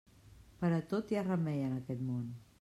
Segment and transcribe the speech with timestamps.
[0.61, 2.27] Per a tot hi ha remei en aquest món.